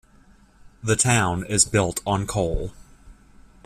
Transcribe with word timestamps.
The 0.81 0.95
town 0.95 1.45
is 1.45 1.63
built 1.63 1.99
on 2.07 2.25
coal. 2.25 2.73